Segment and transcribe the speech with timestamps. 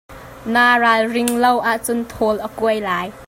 [0.53, 3.07] Naa ralring lo ahcun thawl a kuai lai.